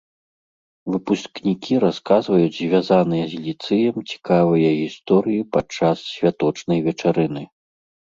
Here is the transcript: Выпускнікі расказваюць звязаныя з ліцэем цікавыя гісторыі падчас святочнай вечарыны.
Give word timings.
Выпускнікі 0.93 1.73
расказваюць 1.83 2.57
звязаныя 2.61 3.25
з 3.35 3.43
ліцэем 3.45 3.95
цікавыя 4.11 4.69
гісторыі 4.83 5.49
падчас 5.55 5.97
святочнай 6.19 6.79
вечарыны. 6.91 7.51